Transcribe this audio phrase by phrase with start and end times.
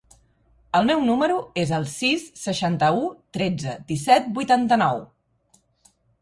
[0.77, 3.03] El meu número es el sis, seixanta-u,
[3.39, 4.99] tretze, disset, vuitanta-nou.